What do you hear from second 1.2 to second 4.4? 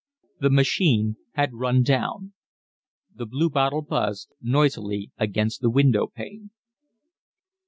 had run down. The bluebottle buzzed,